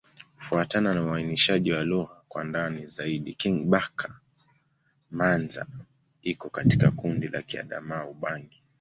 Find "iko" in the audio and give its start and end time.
6.21-6.49